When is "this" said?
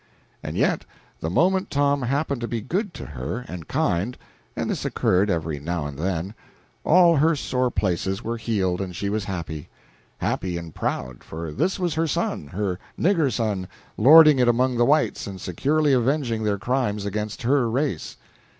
4.67-4.83, 11.51-11.77